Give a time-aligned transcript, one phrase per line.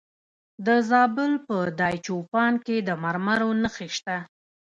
[0.65, 4.17] د زابل په دایچوپان کې د مرمرو نښې شته.